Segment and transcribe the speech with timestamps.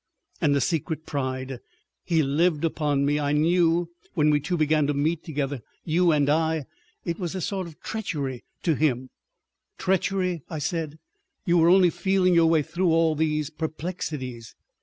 [0.41, 1.59] And a secret pride....
[2.03, 3.19] He lived upon me.
[3.19, 6.65] I knew—when we two began to meet together, you and I———
[7.05, 9.11] It was a sort of treachery to him———"
[9.77, 10.97] "Treachery!" I said.
[11.45, 14.55] "You were only feeling your way through all these perplexities."